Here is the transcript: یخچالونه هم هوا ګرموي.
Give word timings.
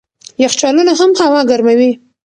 یخچالونه 0.43 0.91
هم 0.99 1.11
هوا 1.21 1.41
ګرموي. 1.49 1.91